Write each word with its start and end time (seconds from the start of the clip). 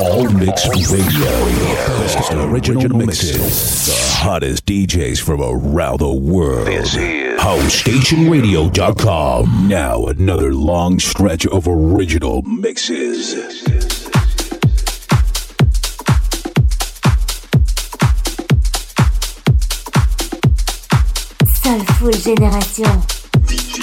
All 0.00 0.24
Mix 0.30 0.66
Radio. 0.90 1.30
Best 2.00 2.32
original 2.32 2.96
mixes. 2.96 3.86
The 3.86 3.92
hottest 4.16 4.64
DJs 4.64 5.20
from 5.20 5.42
around 5.42 5.98
the 5.98 6.10
world. 6.10 6.68
This 6.68 6.94
is 6.94 7.38
HouseStationRadio.com. 7.38 9.68
Now 9.68 10.06
another 10.06 10.54
long 10.54 10.98
stretch 10.98 11.46
of 11.46 11.68
original 11.68 12.40
mixes. 12.42 13.34
Soulful 21.62 22.12
Génération. 22.12 23.79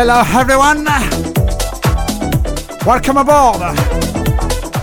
Hello 0.00 0.20
everyone! 0.20 0.84
Welcome 2.86 3.16
aboard! 3.16 3.76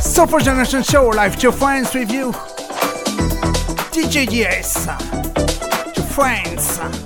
Super 0.02 0.40
Generation 0.40 0.84
Show 0.84 1.08
live 1.08 1.38
to 1.38 1.54
friends 1.54 1.96
with 1.96 2.12
you. 2.12 2.34
DJ 3.94 4.30
to 5.94 6.02
friends. 6.02 7.05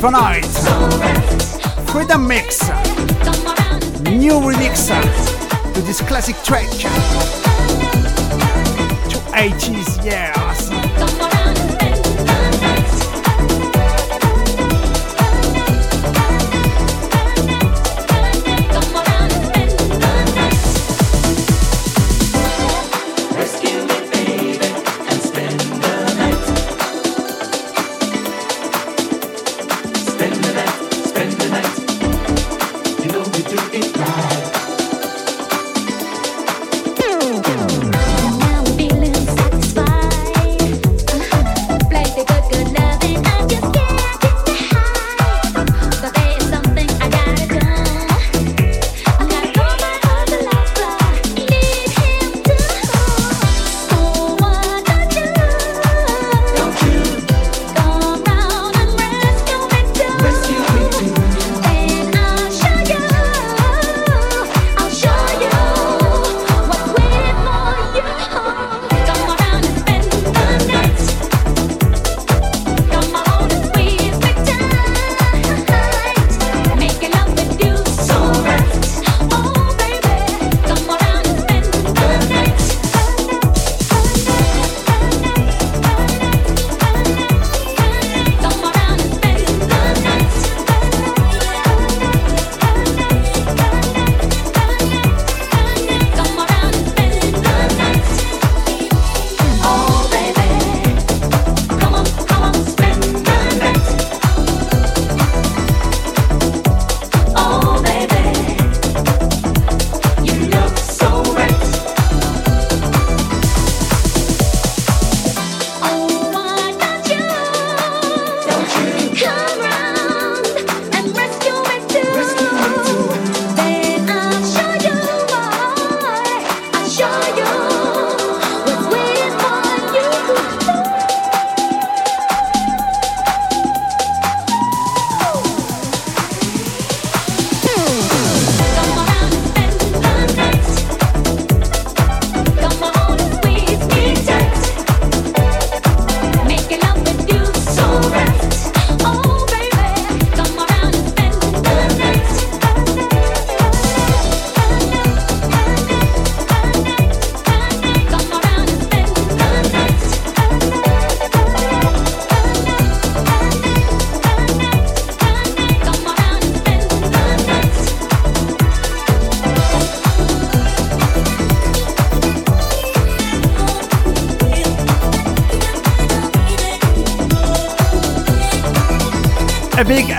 For 0.00 0.10
night. 0.10 0.46
Freedom 1.92 2.26
Mix. 2.26 2.62
New 4.08 4.40
remix 4.40 4.88
to 5.74 5.80
this 5.82 6.00
classic 6.00 6.36
track. 6.42 6.68
To 9.10 9.18
80s, 9.34 10.02
years. 10.02 11.29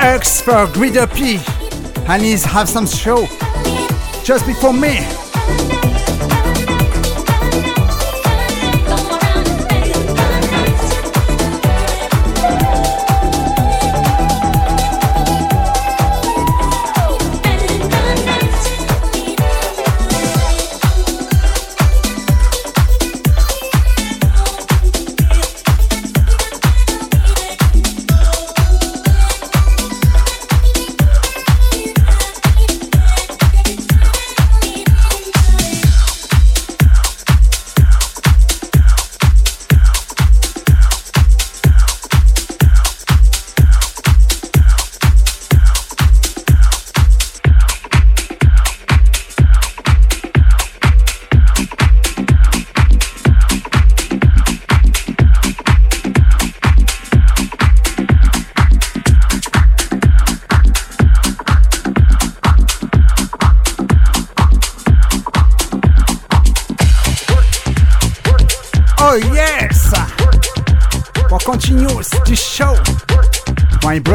X 0.01 0.41
for 0.41 0.65
Grider 0.73 1.05
P. 1.05 1.39
And 2.07 2.23
he's 2.23 2.43
have 2.43 2.67
some 2.67 2.87
show 2.87 3.27
just 4.23 4.47
before 4.47 4.73
me. 4.73 5.20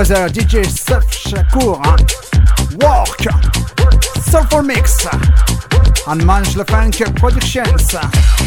Brother 0.07 0.29
DJ 0.29 0.65
Sef 0.65 1.05
Shakur. 1.11 1.81
Walk. 2.81 3.19
Soulful 4.31 4.63
Mix. 4.63 5.07
And 6.07 6.25
Mange 6.25 6.57
Le 6.57 6.65
Funk 6.65 7.03
Productions. 7.17 8.46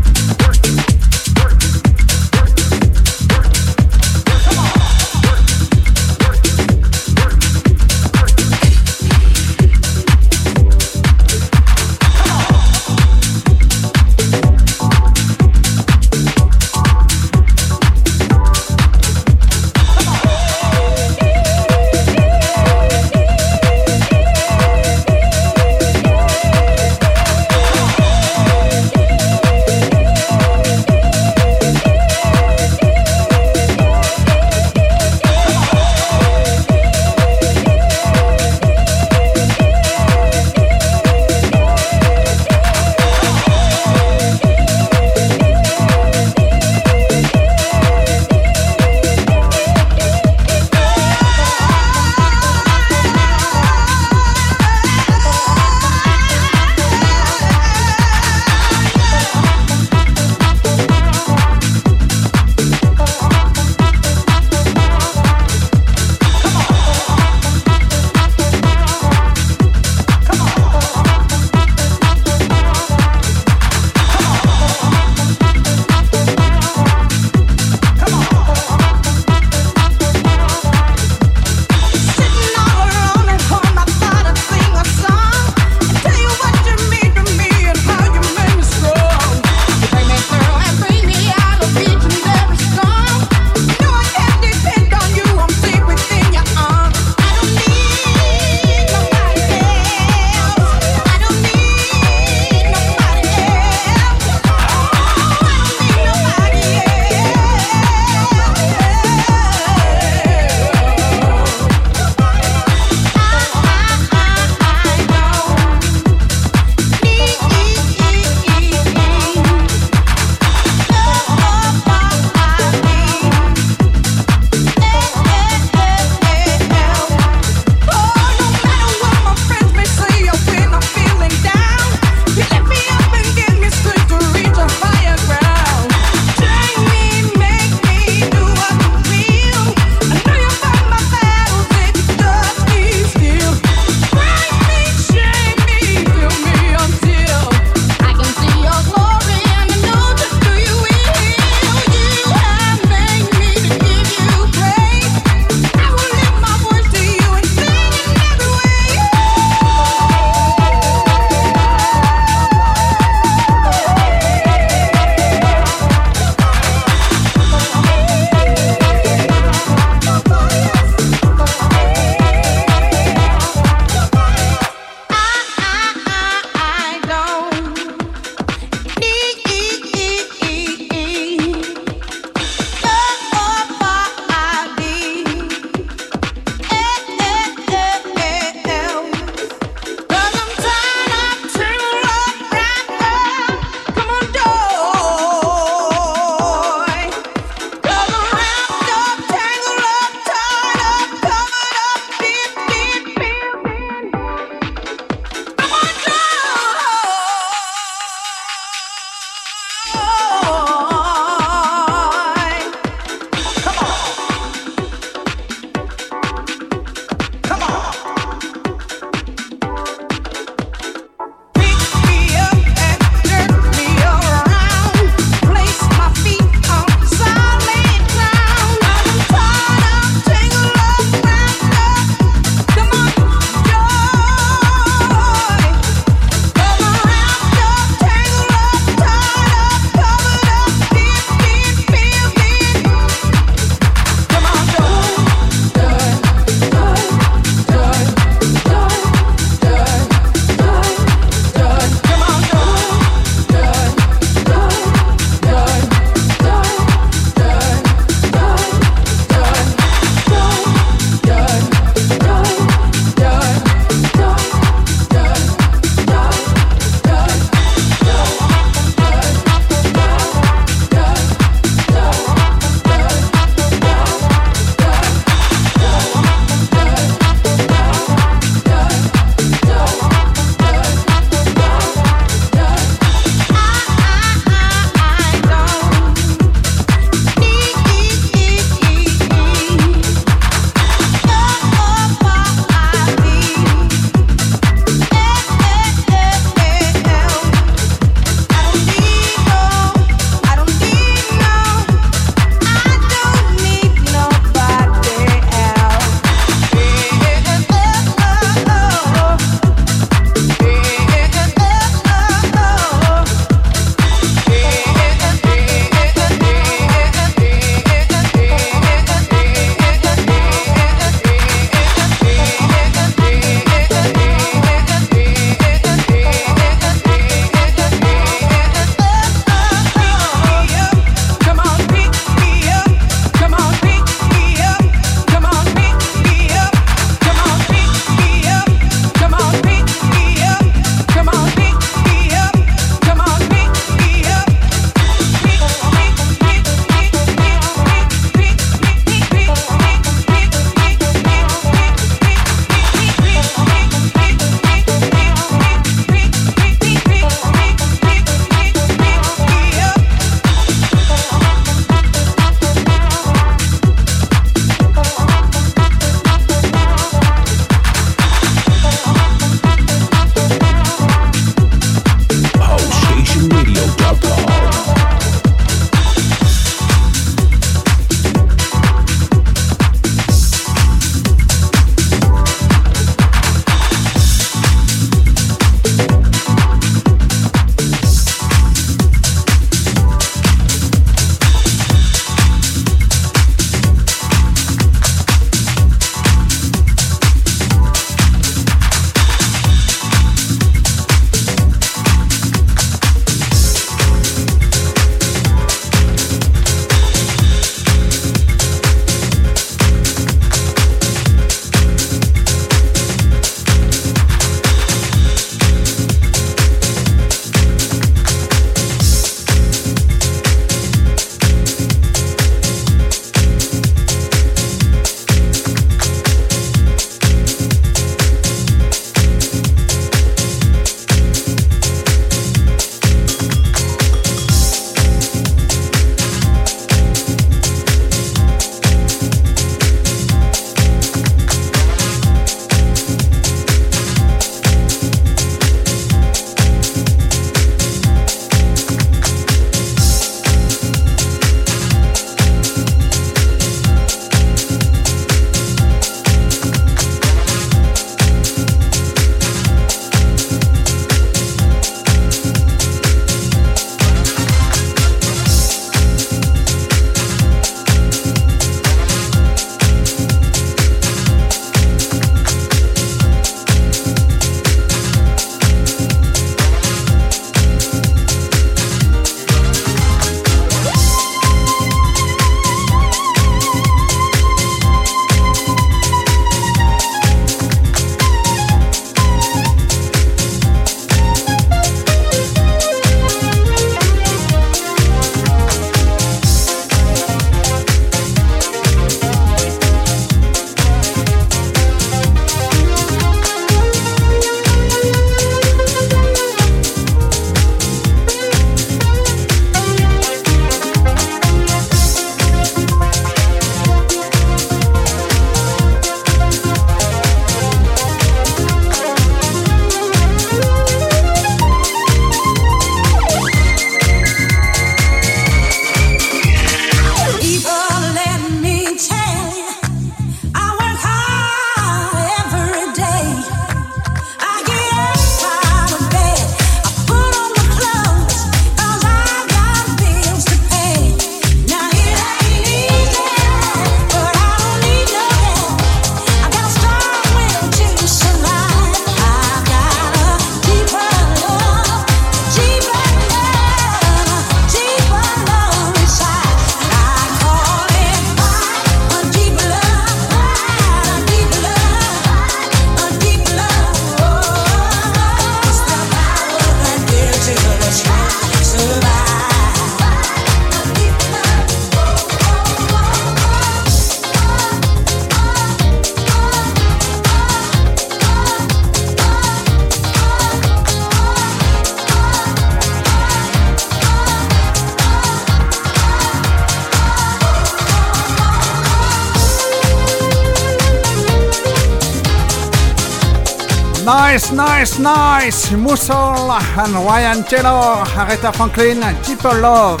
Muscle 595.76 596.50
and 596.52 596.94
Ryan 596.94 597.44
Taylor, 597.44 598.04
Aretha 598.16 598.54
Franklin, 598.54 599.00
Deeper 599.24 599.60
Love. 599.60 600.00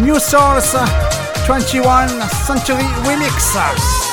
New 0.00 0.18
Source 0.18 0.74
21 1.46 2.08
Century 2.28 2.84
Remix. 3.04 4.03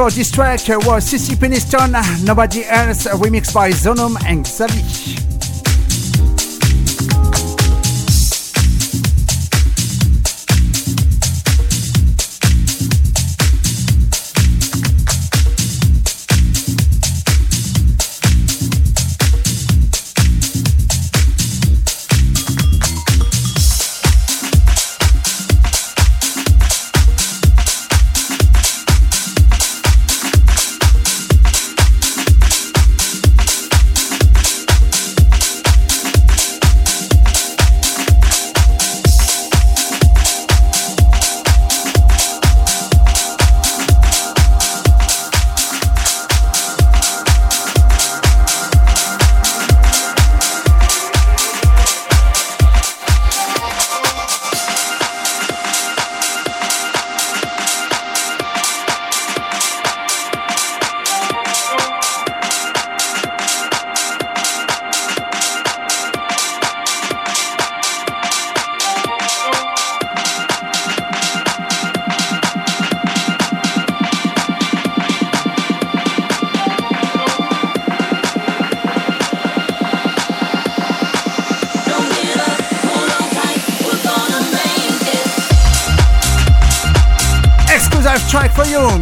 For 0.00 0.10
this 0.10 0.30
track 0.30 0.66
uh, 0.70 0.78
was 0.86 1.12
CeCe 1.12 1.36
Peniston, 1.36 1.92
uh, 1.94 2.24
Nobody 2.24 2.64
Else, 2.64 3.06
remixed 3.06 3.52
by 3.52 3.68
Zonum 3.68 4.16
and 4.24 4.46
Xavi. 4.46 5.19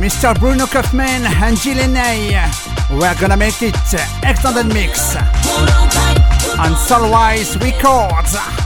Mr. 0.01 0.39
Bruno 0.39 0.67
Kaufman 0.67 1.25
and 1.25 1.57
Gillenay. 1.57 2.31
We're 2.91 3.15
gonna 3.21 3.37
make 3.37 3.61
it 3.63 3.75
extended 4.23 4.73
mix 4.73 5.17
on 6.57 6.75
Soulwise 6.75 7.61
Records. 7.61 8.58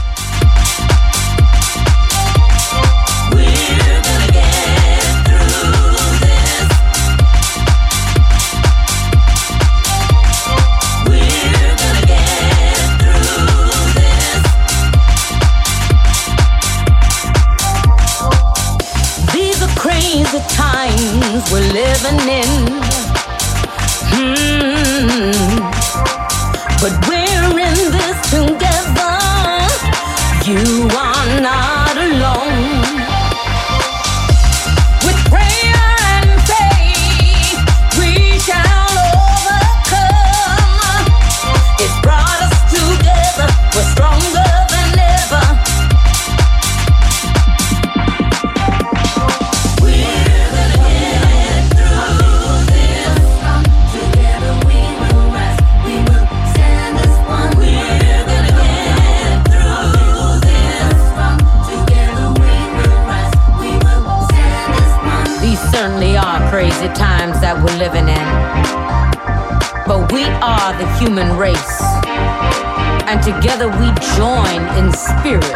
And 73.07 73.21
together 73.21 73.67
we 73.67 73.91
join 74.17 74.61
in 74.77 74.91
spirit 74.91 75.53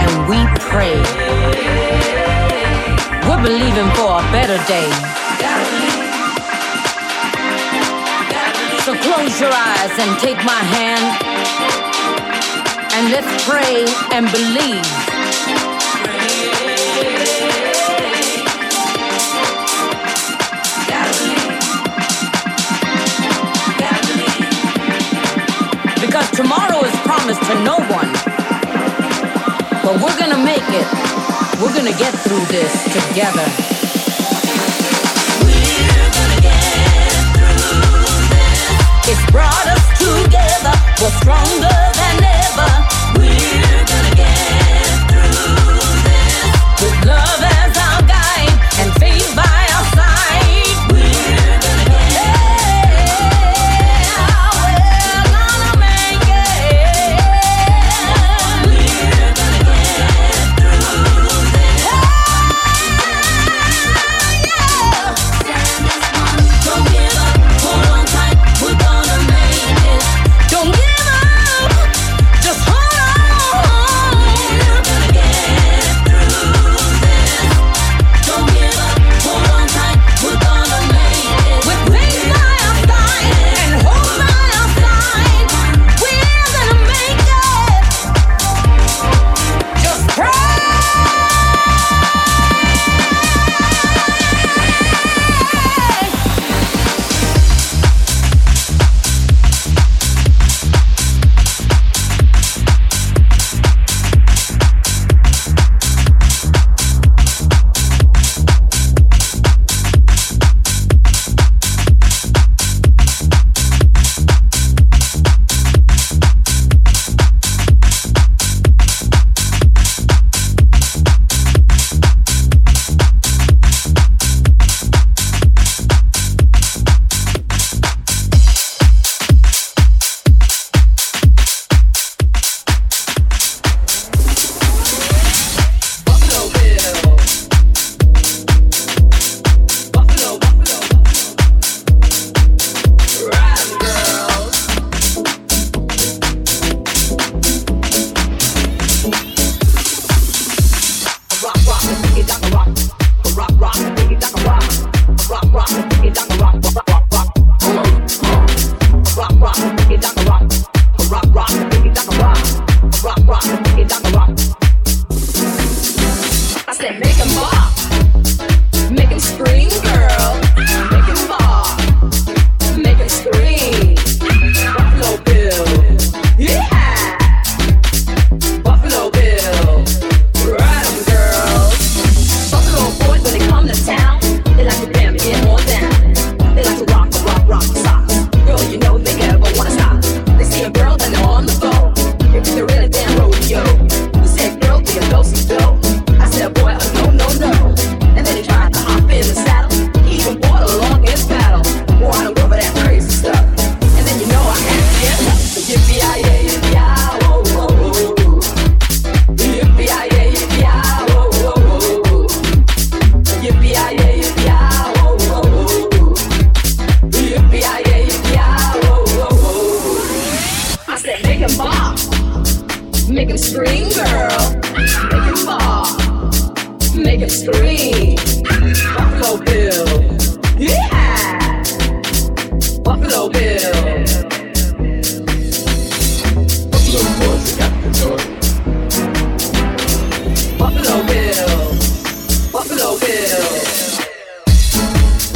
and 0.00 0.10
we 0.28 0.38
pray. 0.58 0.98
We're 3.28 3.42
believing 3.42 3.88
for 3.94 4.18
a 4.18 4.24
better 4.32 4.58
day. 4.66 4.90
So 8.84 8.94
close 8.96 9.40
your 9.40 9.52
eyes 9.52 9.94
and 9.98 10.18
take 10.18 10.42
my 10.44 10.62
hand. 10.76 11.04
And 12.94 13.10
let's 13.10 13.44
pray 13.48 13.86
and 14.12 14.30
believe 14.32 15.21
because 26.12 26.30
tomorrow 26.32 26.84
is 26.84 26.94
promised 27.08 27.40
to 27.40 27.54
no 27.64 27.76
one. 27.88 28.12
But 29.82 29.96
we're 30.02 30.18
gonna 30.18 30.44
make 30.44 30.68
it. 30.68 30.86
We're 31.58 31.72
gonna 31.72 31.96
get 31.96 32.12
through 32.12 32.44
this 32.52 32.84
together. 32.92 33.48
We're 35.40 36.12
gonna 36.12 36.40
get 36.42 36.60
through 37.32 38.28
this. 38.28 39.08
It's 39.08 39.30
brought 39.30 39.66
us 39.68 39.84
together. 39.96 40.74
We're 41.00 41.16
stronger 41.16 41.78
than 41.96 42.24
ever. 42.24 42.81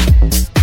you 0.06 0.55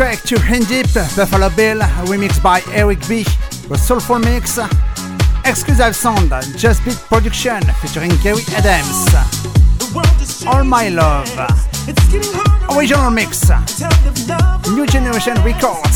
track 0.00 0.22
to 0.22 0.38
Hand 0.38 0.66
Deep, 0.66 0.86
Buffalo 0.94 1.50
Bill, 1.50 1.78
remixed 2.08 2.42
by 2.42 2.62
Eric 2.72 3.06
B. 3.06 3.22
The 3.68 3.76
Soulful 3.76 4.18
Mix, 4.18 4.58
Exclusive 5.44 5.94
Sound, 5.94 6.32
Just 6.56 6.82
Beat 6.86 6.96
Production 7.10 7.60
featuring 7.82 8.10
Gary 8.22 8.42
Adams. 8.56 9.12
All 10.46 10.64
My 10.64 10.88
Love, 10.88 11.28
Original 12.74 13.10
Mix, 13.10 13.50
New 14.70 14.86
Generation 14.86 15.36
Records. 15.44 15.89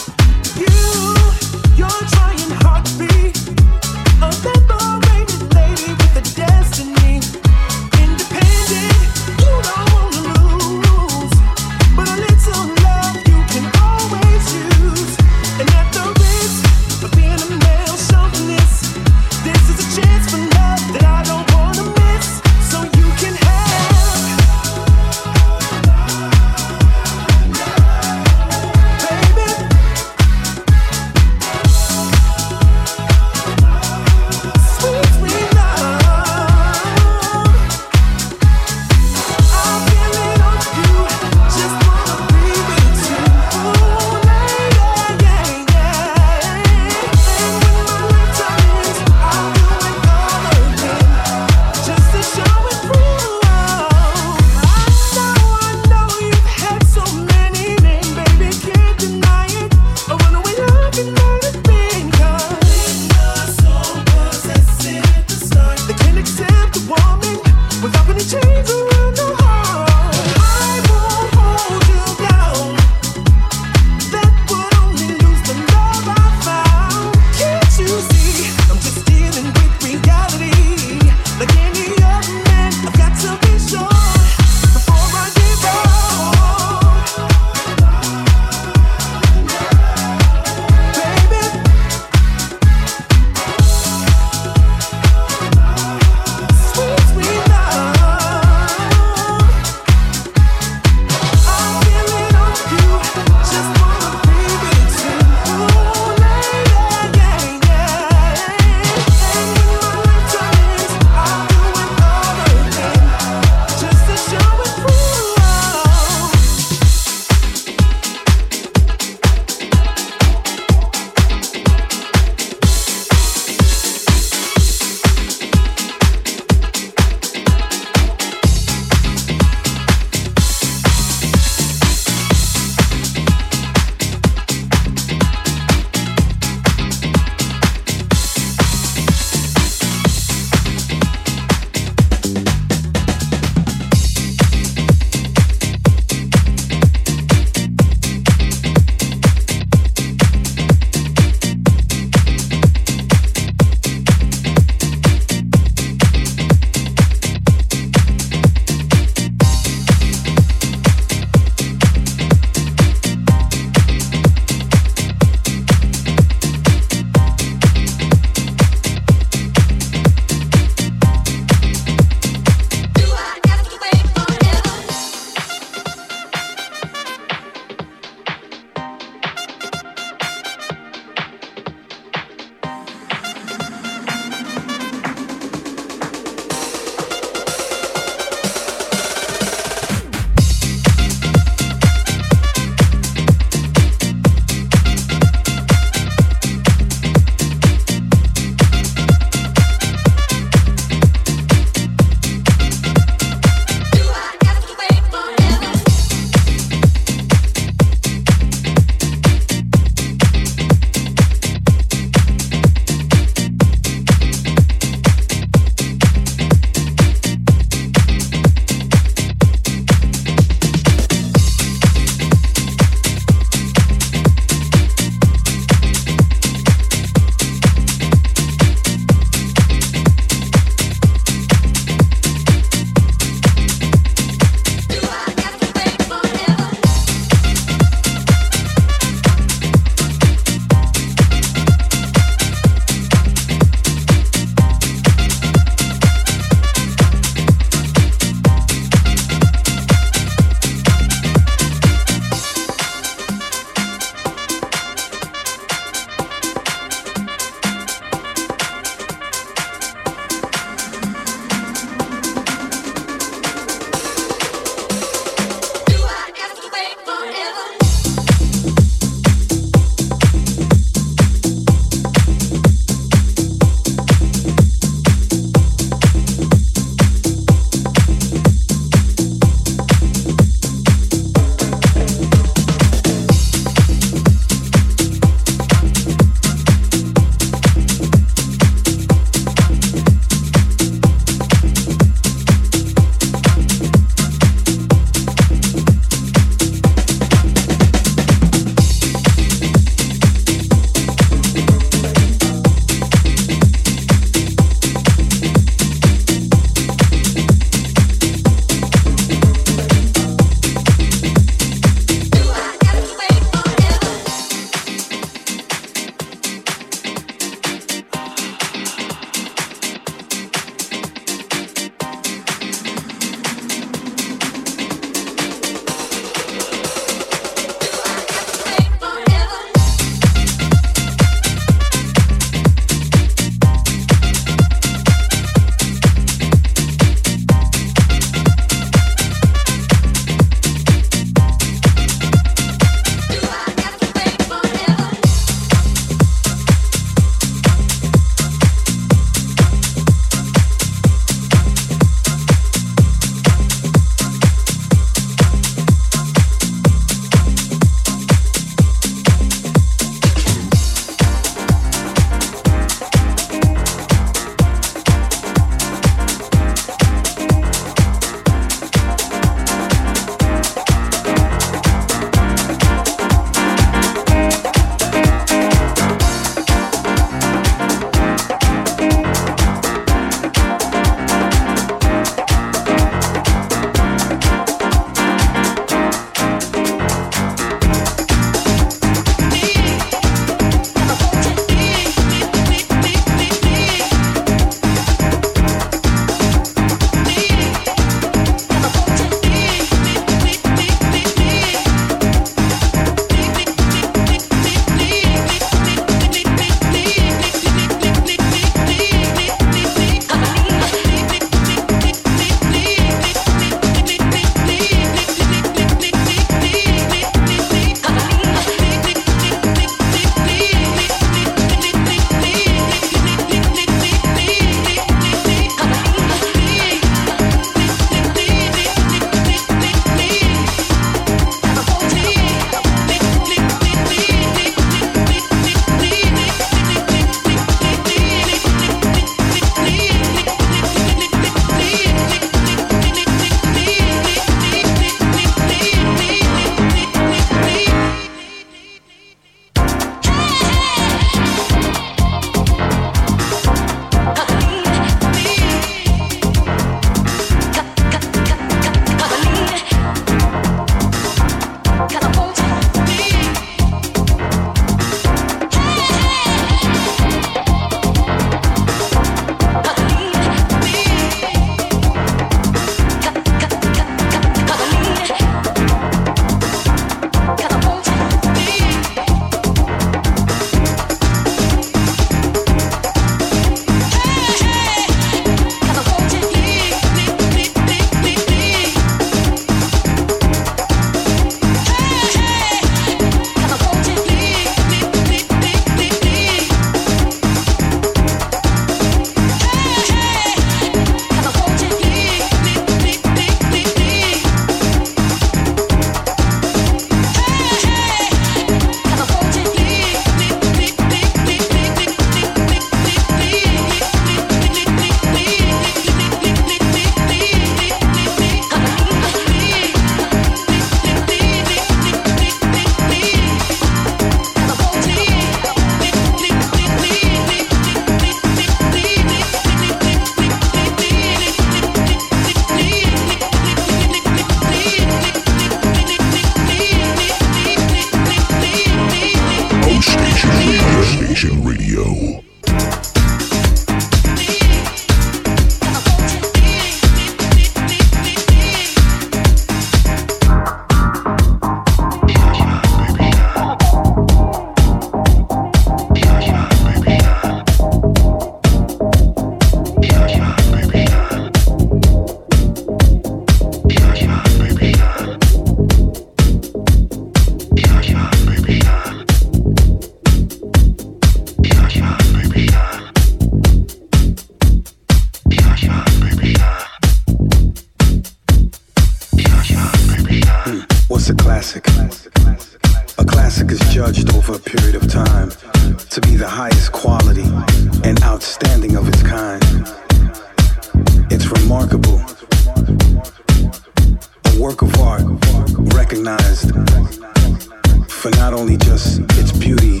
for 598.08 598.30
not 598.36 598.52
only 598.52 598.76
just 598.76 599.20
its 599.38 599.52
beauty, 599.52 600.00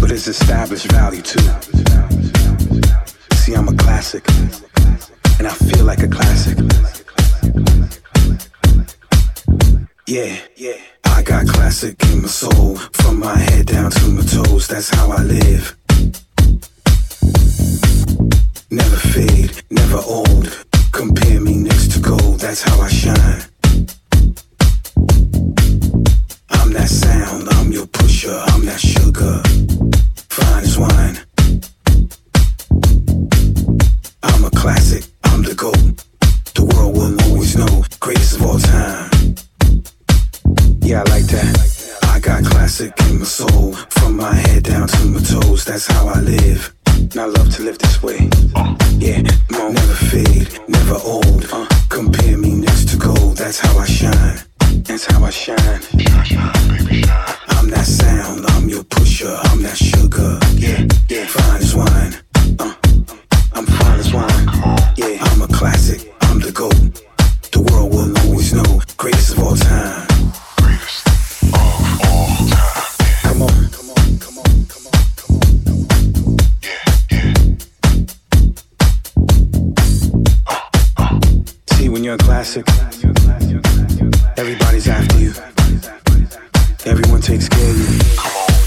but 0.00 0.10
its 0.10 0.26
established 0.26 0.90
value 0.92 1.22
too. 1.22 1.40
See, 3.34 3.54
I'm 3.54 3.68
a 3.68 3.76
classic, 3.76 4.26
and 5.38 5.46
I 5.46 5.54
feel 5.54 5.84
like 5.84 6.02
a 6.02 6.08
classic. 6.08 6.58
Yeah, 10.06 10.36
yeah. 10.56 10.76
I 11.04 11.22
got 11.22 11.46
classic 11.46 12.02
in 12.10 12.22
my 12.22 12.28
soul, 12.28 12.76
from 12.76 13.18
my 13.18 13.36
head 13.36 13.66
down 13.66 13.90
to 13.90 14.08
my 14.08 14.22
toes. 14.22 14.66
That's 14.68 14.90
how 14.90 15.10
I 15.10 15.22
live. 15.22 15.76
Never 18.70 18.96
fade, 18.96 19.62
never 19.70 19.98
old. 20.06 20.66
Compare 20.92 21.40
me 21.40 21.56
next 21.56 21.92
to 21.92 22.00
gold. 22.00 22.40
That's 22.40 22.62
how 22.62 22.80
I 22.80 22.88
shine. 22.88 23.53
that 26.74 26.88
sound. 26.88 27.48
I'm 27.50 27.72
your 27.72 27.86
pusher. 27.86 28.36
I'm 28.48 28.64
that 28.66 28.80
sugar. 28.80 29.42
Fine 30.28 30.62
as 30.62 30.78
wine. 30.78 31.16
I'm 34.22 34.44
a 34.44 34.50
classic. 34.50 35.04
I'm 35.24 35.42
the 35.42 35.54
GOAT. 35.54 36.04
The 36.54 36.64
world 36.64 36.96
will 36.96 37.16
always 37.24 37.56
know. 37.56 37.84
Greatest 38.00 38.36
of 38.36 38.42
all 38.42 38.58
time. 38.58 39.10
Yeah, 40.80 41.02
I 41.06 41.10
like 41.10 41.26
that. 41.36 42.00
I 42.08 42.18
got 42.20 42.44
classic 42.44 42.92
in 43.08 43.18
my 43.20 43.24
soul. 43.24 43.74
From 43.90 44.16
my 44.16 44.34
head 44.34 44.64
down 44.64 44.88
to 44.88 45.06
my 45.06 45.20
toes. 45.20 45.64
That's 45.64 45.86
how 45.86 46.08
I 46.08 46.20
live. 46.20 46.74
And 46.86 47.16
I 47.18 47.26
love 47.26 47.54
to 47.56 47.62
live 47.62 47.78
this 47.78 48.02
way. 48.02 48.28
Yeah, 48.98 49.22
never 49.50 49.96
fade, 50.10 50.48
never 50.68 50.98
old. 51.04 51.46
Uh, 51.52 51.66
compare 51.88 52.36
me 52.36 52.54
next 52.54 52.88
to 52.90 52.96
gold. 52.96 53.36
That's 53.36 53.60
how 53.60 53.78
I 53.78 53.86
shine. 53.86 54.53
That's 54.86 55.06
how 55.06 55.24
I 55.24 55.30
shine. 55.30 55.56
I'm 57.56 57.70
that 57.70 57.86
sound, 57.86 58.44
I'm 58.48 58.68
your 58.68 58.84
pusher, 58.84 59.34
I'm 59.44 59.62
that 59.62 59.76
sugar. 59.78 60.38
Yeah, 60.54 60.86
yeah. 61.08 61.26
Wine. 61.74 62.14
Uh, 62.58 62.74
I'm 63.54 63.64
wine. 64.12 64.48
Yeah, 64.96 65.16
I'm 65.20 65.40
a 65.42 65.48
classic, 65.48 66.12
I'm 66.22 66.38
the 66.38 66.52
GOAT. 66.52 67.02
The 67.52 67.60
world 67.62 67.92
will 67.94 68.18
always 68.26 68.52
know, 68.52 68.80
greatest 68.98 69.32
of 69.32 69.38
all 69.42 69.56
time. 69.56 70.06
Greatest 70.58 71.06
of 71.06 71.54
all 71.54 72.36
time. 72.50 72.84
Come 73.22 73.42
on. 73.42 73.70
Come 73.70 73.90
on, 73.90 74.18
come 74.18 74.38
on, 74.38 74.66
come 74.66 74.86
on. 81.78 81.90
when 81.90 82.04
you're 82.04 82.14
a 82.14 82.18
classic. 82.18 82.66
Everybody's 84.36 84.88
after 84.88 85.18
you. 85.20 85.32
Everyone 86.84 87.20
takes 87.20 87.48
care 87.48 87.70
of 87.70 87.78
you. 87.78 87.98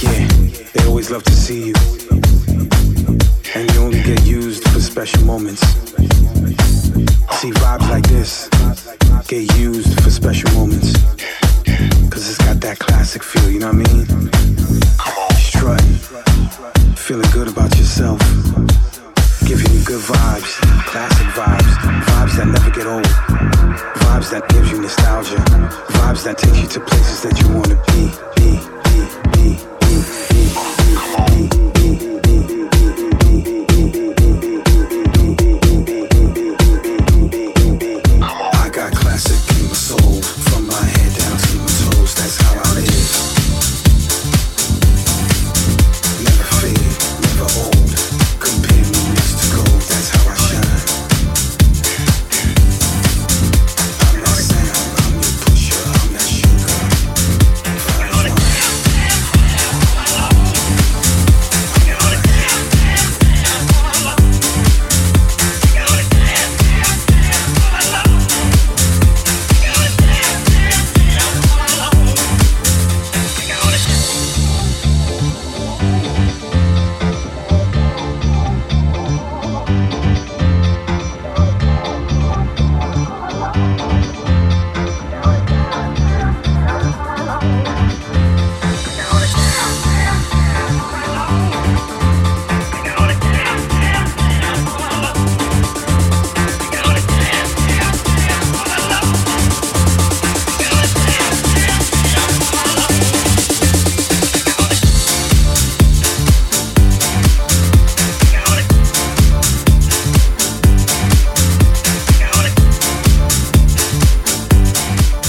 Yeah, 0.02 0.28
they 0.74 0.88
always 0.88 1.12
love 1.12 1.24
to 1.24 1.34
see 1.34 1.68
you. 1.68 1.74
And 3.54 3.74
you 3.74 3.82
only 3.82 4.02
get 4.02 4.26
used 4.26 4.64
for 4.70 4.80
special 4.80 5.24
moments. 5.26 5.62
See, 7.40 7.52
vibes 7.52 7.90
like 7.90 8.08
this 8.08 8.48
get 9.28 9.58
used 9.58 10.02
for 10.02 10.10
special 10.10 10.50
moments. 10.54 10.94
Cause 12.10 12.30
it's 12.30 12.38
got 12.38 12.62
that 12.62 12.78
classic 12.80 13.22
feel, 13.22 13.52
you 13.52 13.60
know 13.60 13.74
what 13.74 13.76
I 13.76 13.94
mean? 13.94 14.06
Strut, 15.36 15.82
feeling 16.98 17.30
good 17.32 17.50
about 17.50 17.78
yourself, 17.78 18.20
giving 19.46 19.70
you 19.74 19.84
good 19.84 20.02
vibes, 20.02 20.54
classic 20.86 21.28
vibes. 21.36 21.97
Vibes 22.28 22.36
that 22.36 22.48
never 22.48 22.72
get 22.72 22.86
old. 22.86 23.06
Vibes 24.04 24.32
that 24.32 24.50
gives 24.50 24.70
you 24.70 24.82
nostalgia. 24.82 25.38
Vibes 25.96 26.26
that 26.26 26.38
takes 26.38 26.60
you 26.60 26.68
to 26.68 26.80
places 26.82 27.22
that 27.22 27.40
you 27.40 27.48
wanna 27.48 27.82
be, 27.88 28.12
be, 28.36 29.22
be. 29.22 29.27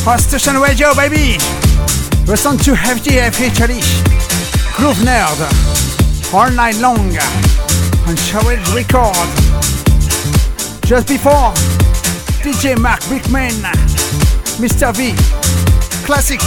First 0.08 0.30
Station 0.30 0.58
Radio, 0.58 0.94
baby! 0.94 1.36
Listen 2.26 2.56
to 2.56 2.72
FDF 2.72 3.38
Italy, 3.42 3.82
Groove 4.74 4.96
Nerd, 5.04 6.32
all 6.32 6.50
night 6.50 6.78
long, 6.78 7.14
on 8.08 8.16
Challenge 8.16 8.66
Record. 8.70 9.14
Just 10.86 11.08
before, 11.08 11.52
DJ 12.40 12.78
Mark 12.80 13.00
Brickman, 13.00 13.52
Mr. 14.56 14.96
V, 14.96 15.12
Classic, 16.06 16.40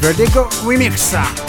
Vertigo 0.00 0.48
Remix. 0.64 1.45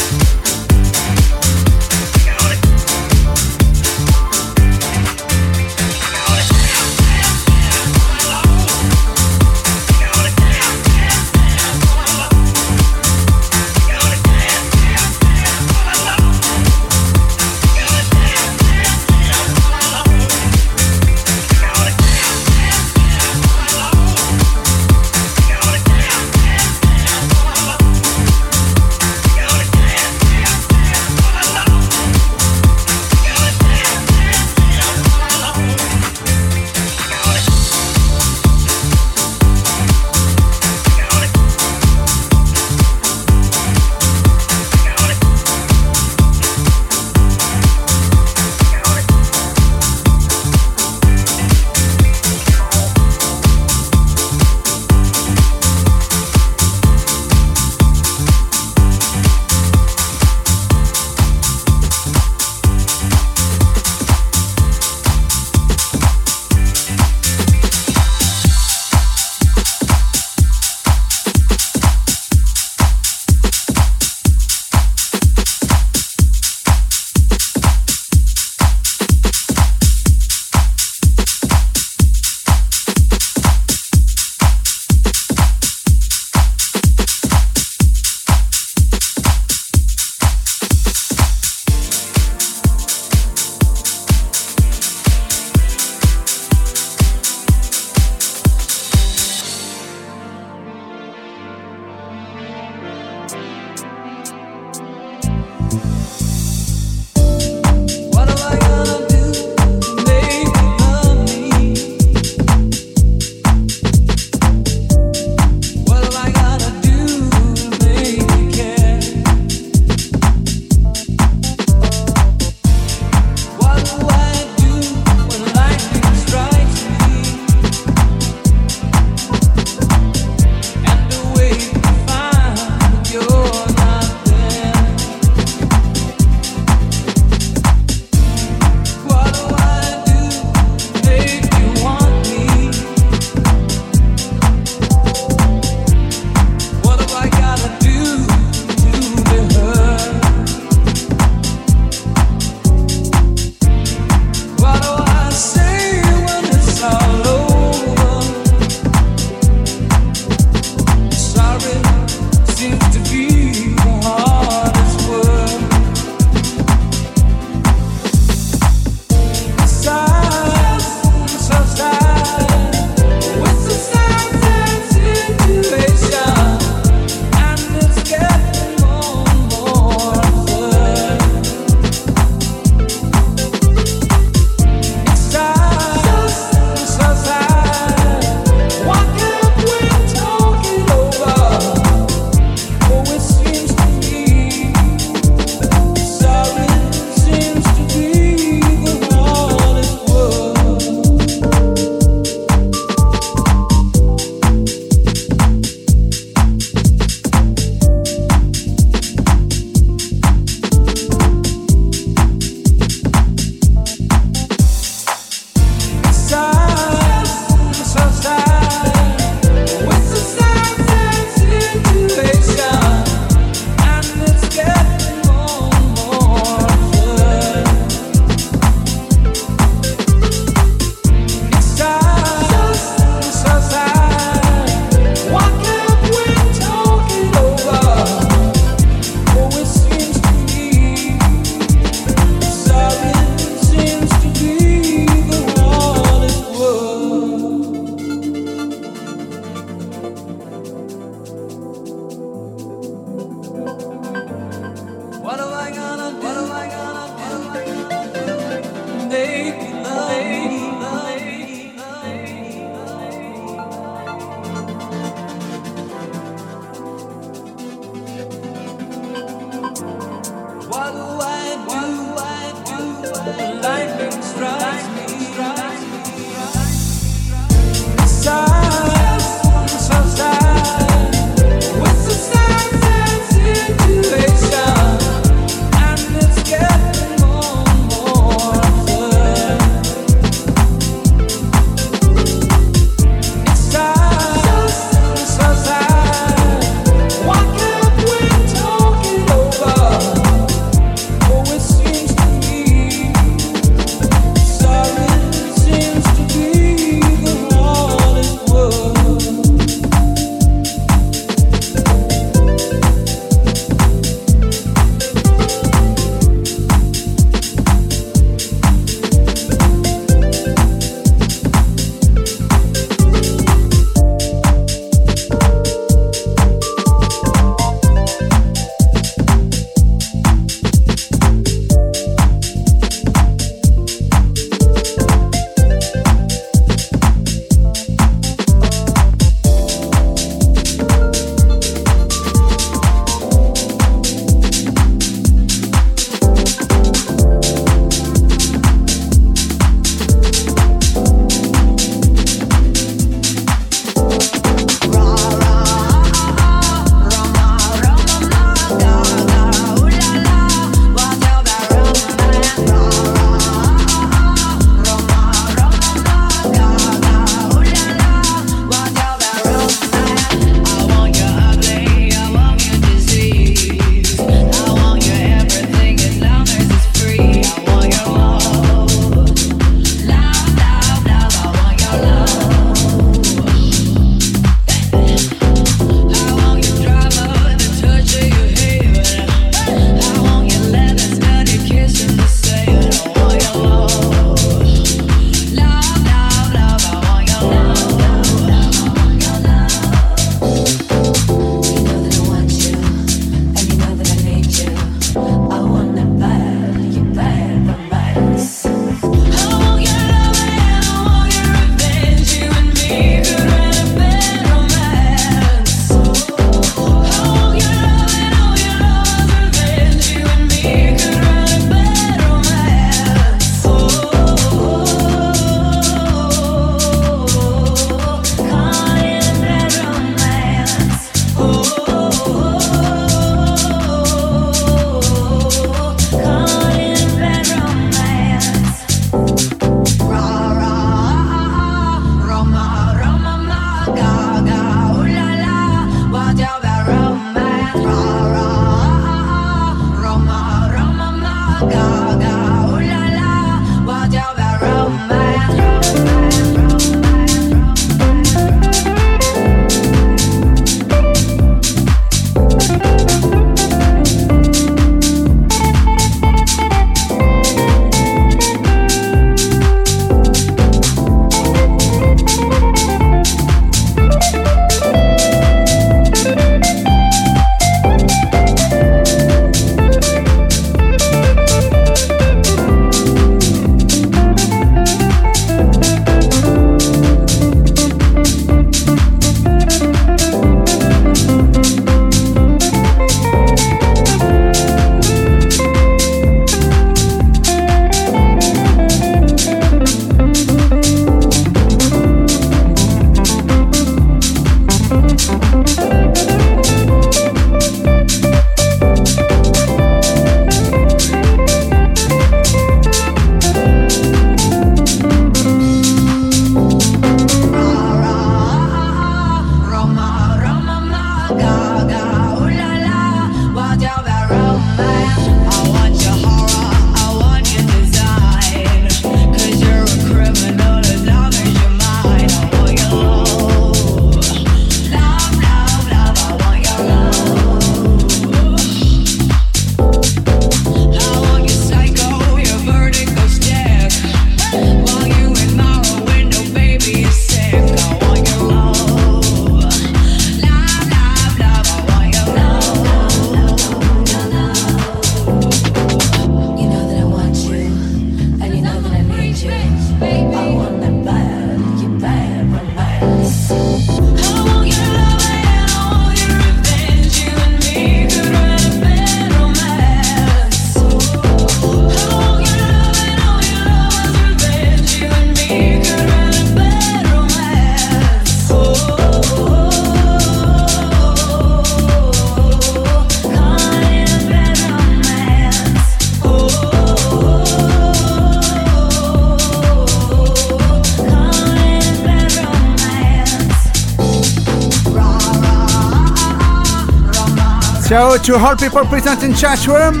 To 598.26 598.34
all 598.36 598.56
people 598.56 598.84
present 598.86 599.22
in 599.22 599.32
chat 599.32 599.64
room, 599.68 600.00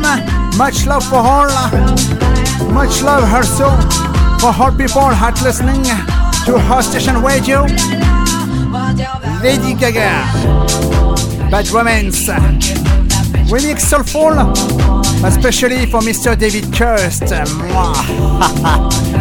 much 0.58 0.84
love 0.84 1.04
for 1.04 1.14
all. 1.14 1.46
Much 2.72 3.00
love 3.00 3.22
also 3.32 3.70
for 4.40 4.52
all 4.60 4.72
people 4.76 5.02
at 5.02 5.40
listening 5.44 5.84
to 6.44 6.58
her 6.58 6.82
station 6.82 7.22
radio. 7.22 7.62
Lady 9.44 9.74
Gaga, 9.74 10.26
Bad 11.52 11.68
Romance, 11.70 12.26
Remix 13.48 13.82
Soulful, 13.82 14.36
especially 15.24 15.86
for 15.86 16.00
Mr. 16.00 16.36
David 16.36 16.64
Kirst. 16.74 17.30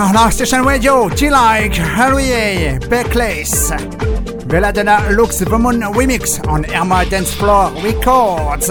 our 0.00 0.30
station 0.30 0.64
radio, 0.64 1.08
G-Like, 1.10 1.74
Harry, 1.74 2.78
Beckless. 2.88 3.70
Belladonna 4.48 5.10
Lux 5.12 5.40
Vermont 5.42 5.82
remix 5.94 6.40
on 6.48 6.64
Irma 6.74 7.04
Dance 7.04 7.34
Floor 7.34 7.70
Records. 7.82 8.70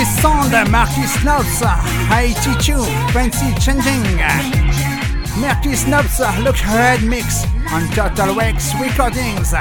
Love, 0.00 0.08
love 0.08 0.08
this 0.08 0.22
sound. 0.22 0.54
Uh, 0.54 0.64
Marquis 0.70 1.06
Snobs, 1.06 1.62
uh, 1.62 1.76
I82, 2.08 2.86
Fancy 3.12 3.54
Changing. 3.60 4.20
Uh, 4.20 5.40
Marquis 5.40 5.76
Snobs, 5.76 6.20
Look 6.42 6.56
Ahead 6.56 7.02
Mix 7.02 7.44
on 7.72 7.86
Total 7.88 8.34
Wax 8.34 8.74
Recordings. 8.80 9.52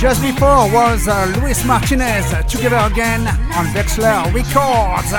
Just 0.00 0.22
before 0.22 0.70
was 0.72 1.08
uh, 1.08 1.32
Luis 1.40 1.64
Martinez, 1.64 2.30
together 2.48 2.78
again 2.90 3.26
on 3.54 3.66
Vexler 3.74 4.32
Records. 4.32 5.12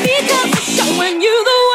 because 0.00 0.52
I'm 0.56 0.62
showing 0.64 1.20
you 1.20 1.44
the 1.44 1.58
way. 1.70 1.71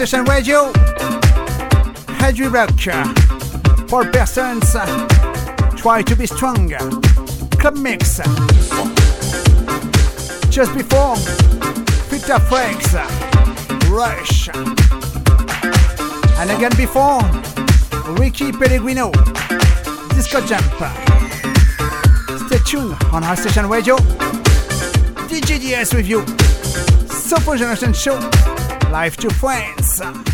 On 0.00 0.06
Station 0.06 0.24
Radio. 0.24 0.72
Heavy 2.18 2.44
Rock 2.44 2.70
for 3.88 4.04
persons 4.10 4.72
try 5.76 6.02
to 6.02 6.16
be 6.16 6.26
stronger. 6.26 6.78
Club 7.58 7.76
Mix. 7.76 8.18
Just 10.48 10.74
before, 10.74 11.16
Peter 12.08 12.38
Franks, 12.48 12.94
Rush. 13.88 14.48
And 16.38 16.50
again 16.50 16.72
before, 16.76 17.20
Ricky 18.14 18.52
Pellegrino, 18.52 19.10
Disco 20.14 20.40
Jump. 20.46 20.64
Stay 22.46 22.58
tuned 22.64 22.96
on 23.12 23.22
House 23.22 23.40
Station 23.40 23.68
Radio. 23.68 23.96
DJ 25.28 25.60
DS 25.60 25.94
with 25.94 26.08
you. 26.08 26.24
Super 27.08 27.56
Generation 27.56 27.92
Show. 27.92 28.18
Life 28.90 29.16
to 29.18 29.30
Friends. 29.30 29.79
Dancer 30.00 30.29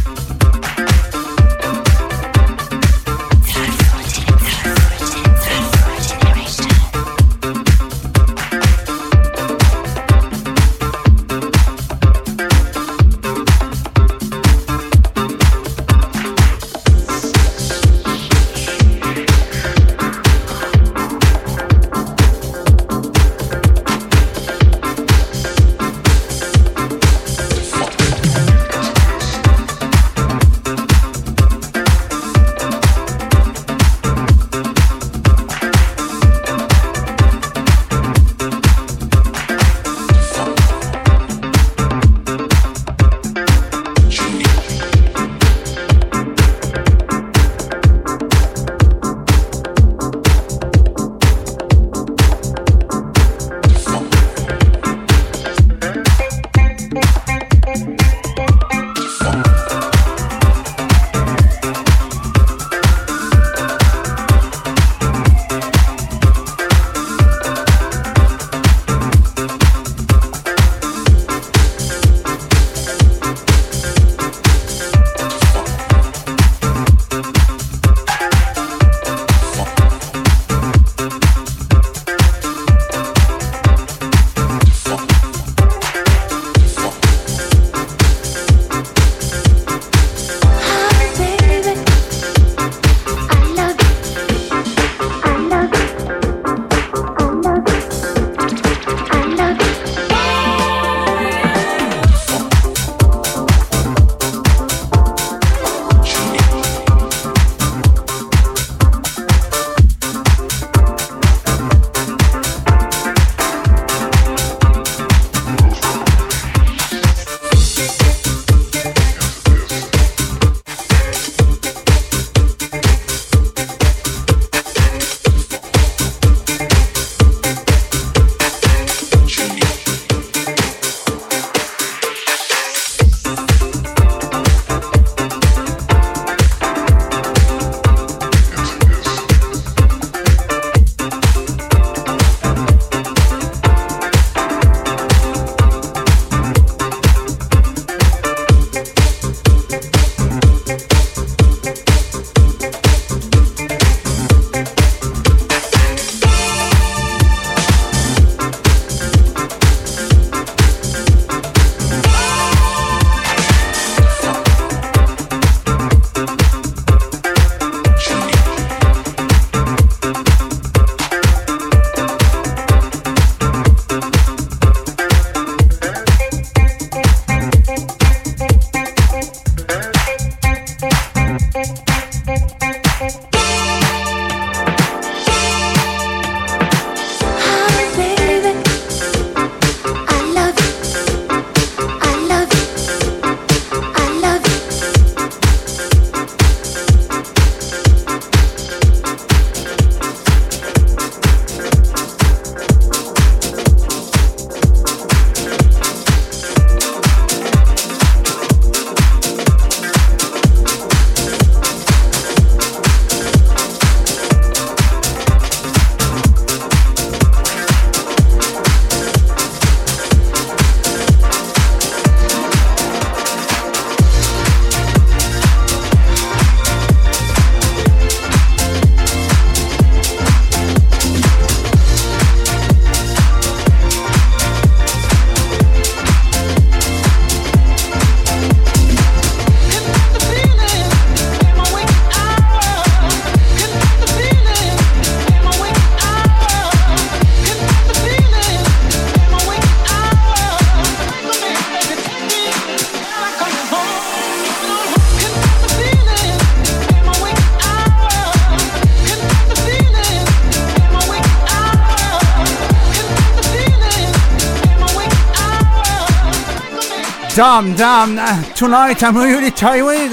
Damn, 267.37 267.75
damn, 267.75 268.19
uh, 268.19 268.43
tonight 268.55 269.03
I'm 269.03 269.15
really 269.15 269.51
tired. 269.51 270.11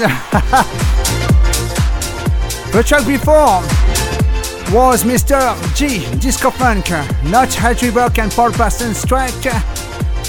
the 2.70 2.84
track 2.86 3.06
before 3.06 3.62
was 4.70 5.04
Mr. 5.04 5.56
G, 5.74 6.04
Disco 6.18 6.50
Funk, 6.50 6.90
not 7.30 7.50
Harry 7.54 7.90
Buck 7.90 8.18
and 8.18 8.30
Paul 8.30 8.52
Parsons 8.52 9.06
track. 9.06 9.32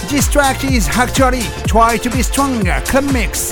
This 0.08 0.32
track 0.32 0.64
is 0.64 0.88
actually 0.88 1.42
Try 1.68 1.98
to 1.98 2.10
Be 2.10 2.22
Stronger, 2.22 2.82
Club 2.86 3.12
Mix. 3.12 3.52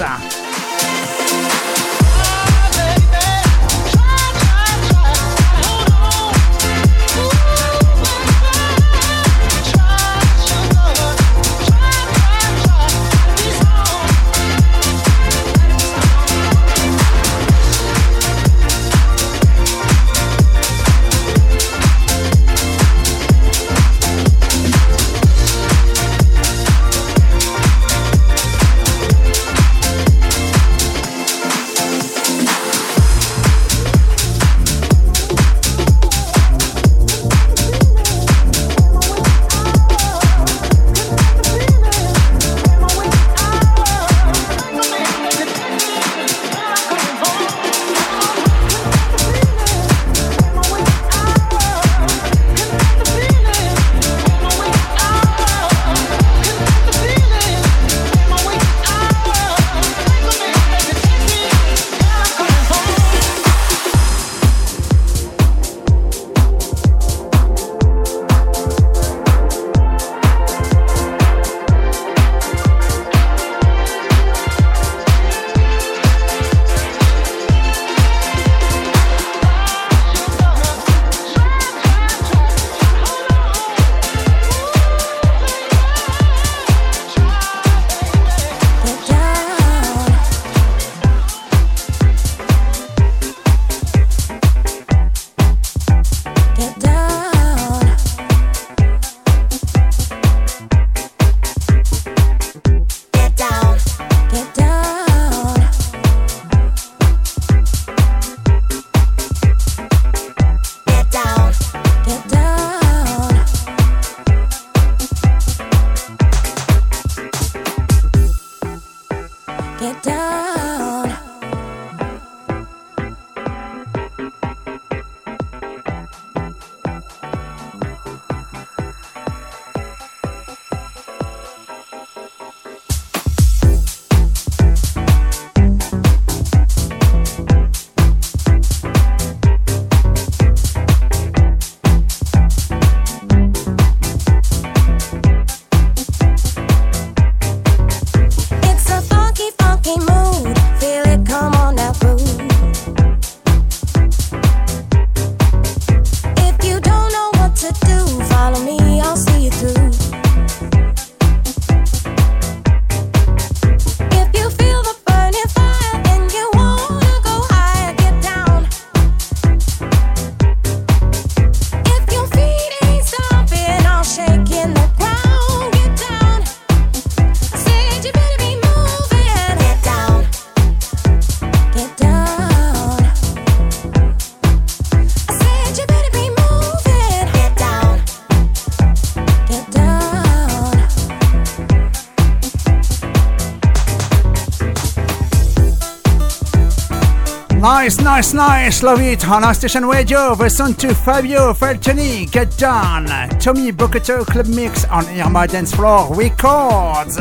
Nice, 198.14 198.32
nice, 198.36 198.84
love 198.84 199.02
it. 199.02 199.28
On 199.28 199.44
our 199.44 199.56
station 199.56 199.88
radio, 199.88 200.34
listen 200.34 200.76
to 200.76 200.94
Fabio 200.94 201.52
Falcioni, 201.52 202.32
Get 202.32 202.56
Down, 202.60 203.08
Tommy 203.40 203.72
Bocchetto 203.72 204.24
Club 204.24 204.46
Mix 204.46 204.86
on 204.86 205.04
Irma 205.20 205.48
Dance 205.48 205.74
Floor 205.74 206.14
Records. 206.14 207.18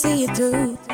See 0.00 0.22
you 0.22 0.28
through. 0.28 0.89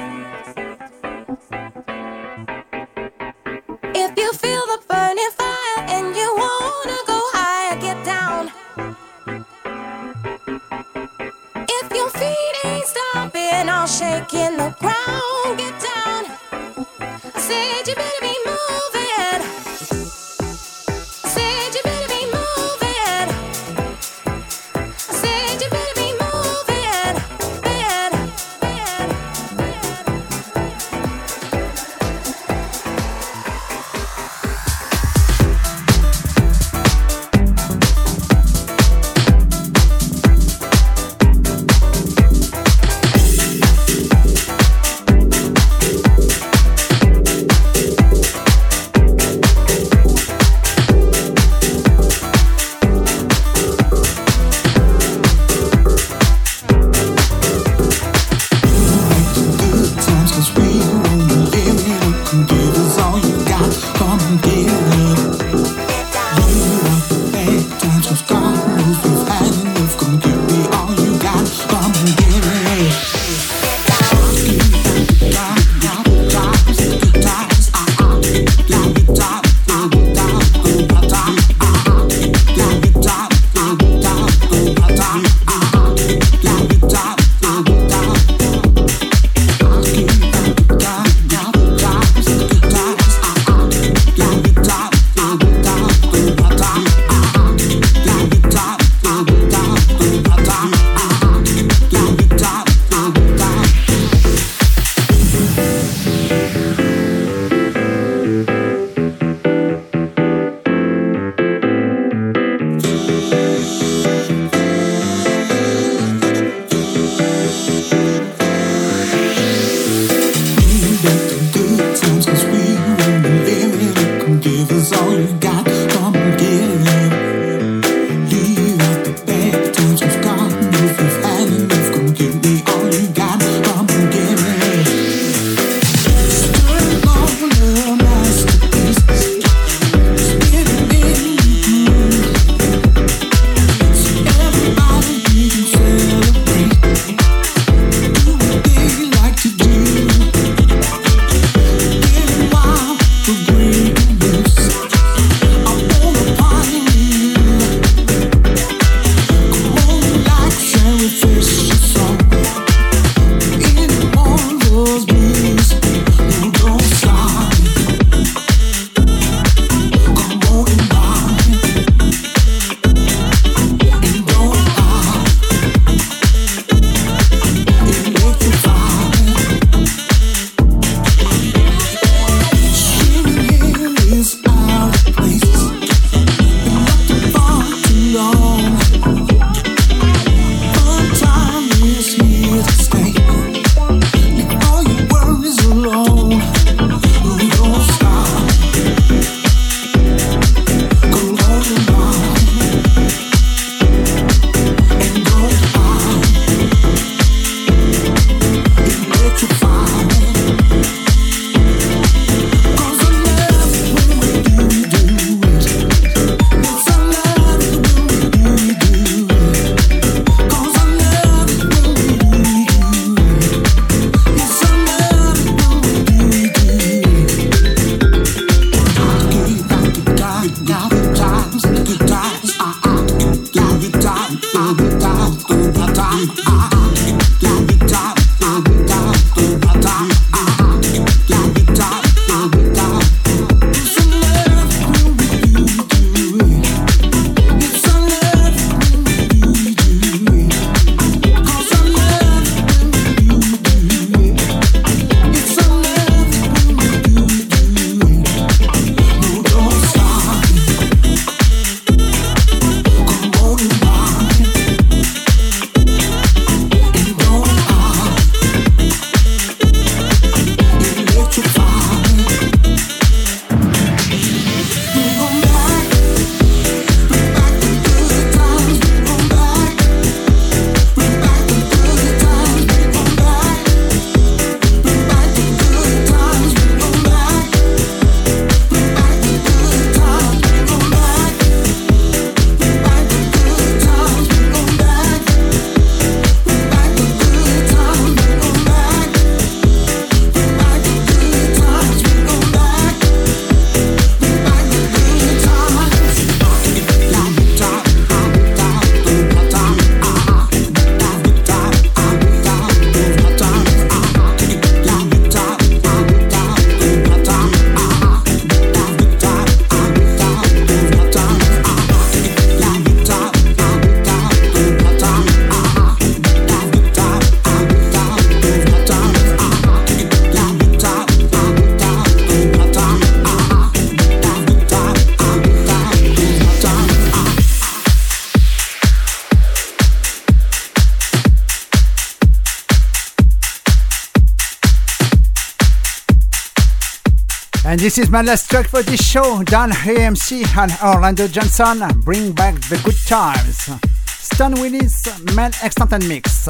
This 347.97 348.09
is 348.09 348.10
my 348.10 348.20
last 348.20 348.51
track 348.51 348.68
for 348.68 348.82
this 348.82 349.01
show. 349.01 349.43
Don 349.44 349.70
AMC 349.70 350.44
and 350.59 350.70
Orlando 350.85 351.27
Johnson 351.27 351.82
bring 352.02 352.32
back 352.32 352.55
the 352.68 352.78
good 352.85 352.98
times. 353.06 353.70
Stan 354.06 354.52
Willis, 354.52 355.06
Man 355.35 355.51
Extended 355.62 356.06
Mix. 356.06 356.47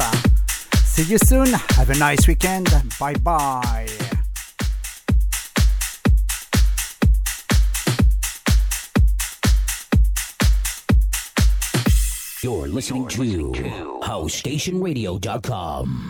See 0.83 1.03
you 1.03 1.17
soon. 1.17 1.47
Have 1.47 1.89
a 1.89 1.95
nice 1.95 2.27
weekend. 2.27 2.67
Bye 2.99 3.13
bye. 3.15 3.87
You're 12.43 12.67
listening 12.67 13.07
to 13.07 13.53
HouseStationRadio.com. 14.03 16.03